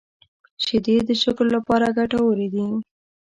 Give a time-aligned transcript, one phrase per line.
[0.63, 2.67] شیدې د شکر لپاره ګټورې دي